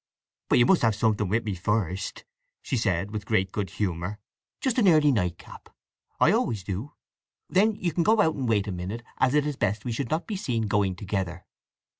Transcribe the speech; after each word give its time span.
"But 0.49 0.57
you 0.57 0.65
must 0.65 0.81
have 0.81 0.95
something 0.95 1.29
with 1.29 1.43
me 1.43 1.53
first," 1.53 2.25
she 2.63 2.75
said 2.75 3.11
with 3.11 3.27
great 3.27 3.51
good 3.51 3.69
humour. 3.69 4.17
"Just 4.59 4.79
an 4.79 4.87
early 4.87 5.11
night 5.11 5.37
cap: 5.37 5.69
I 6.19 6.31
always 6.31 6.63
do. 6.63 6.93
Then 7.47 7.73
you 7.75 7.93
can 7.93 8.01
go 8.01 8.19
out 8.19 8.33
and 8.33 8.49
wait 8.49 8.67
a 8.67 8.71
minute, 8.71 9.03
as 9.19 9.35
it 9.35 9.45
is 9.45 9.57
best 9.57 9.85
we 9.85 9.91
should 9.91 10.09
not 10.09 10.25
be 10.25 10.35
seen 10.35 10.63
going 10.63 10.95
together." 10.95 11.45